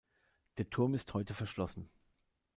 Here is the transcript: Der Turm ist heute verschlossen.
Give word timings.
Der 0.57 0.67
Turm 0.67 0.95
ist 0.95 1.13
heute 1.13 1.35
verschlossen. 1.35 1.91